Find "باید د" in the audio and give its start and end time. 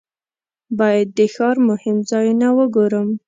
0.79-1.19